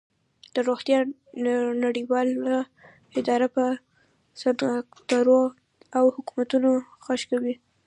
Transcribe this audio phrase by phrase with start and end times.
[0.53, 0.99] د روغتیا
[1.85, 2.55] نړیواله
[3.19, 3.63] اداره په
[4.41, 5.41] صنعتکارو
[5.97, 6.69] او حکومتونو
[7.05, 7.53] غږ کوي